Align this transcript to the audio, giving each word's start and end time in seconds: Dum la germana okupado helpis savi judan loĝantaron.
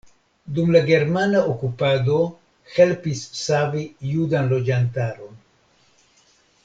Dum 0.59 0.69
la 0.75 0.79
germana 0.85 1.41
okupado 1.51 2.17
helpis 2.77 3.21
savi 3.43 3.85
judan 4.15 4.49
loĝantaron. 4.55 5.39